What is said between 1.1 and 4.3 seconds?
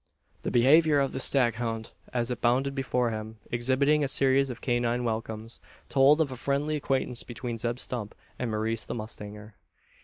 the staghound, as it bounded before him, exhibiting a